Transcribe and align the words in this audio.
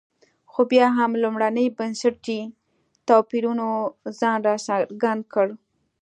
خو 0.51 0.61
بیا 0.71 0.87
هم 0.97 1.11
لومړني 1.23 1.65
بنسټي 1.77 2.39
توپیرونو 3.07 3.67
ځان 4.19 4.37
راڅرګند 4.47 5.21
کړ. 5.33 5.47